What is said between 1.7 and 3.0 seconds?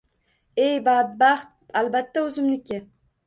albatta o‘zimniki